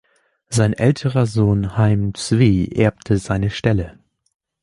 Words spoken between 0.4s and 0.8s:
Sein